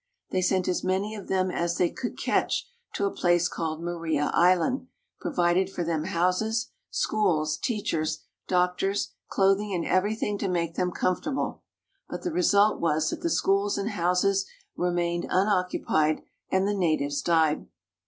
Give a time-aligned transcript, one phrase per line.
[0.31, 4.31] They sent as many of them as they conld catch to a place called Maria
[4.33, 4.87] Island,
[5.19, 11.61] provided for them houses, schools, teachers, doctors, clothing and everything to make them comfortable,
[12.09, 17.67] but the result was that the schools and houses remained unoccupied and the natives died.